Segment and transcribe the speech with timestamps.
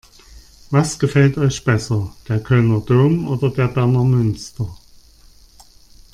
[0.71, 4.67] Was gefällt euch besser: Der Kölner Dom oder der Berner Münster?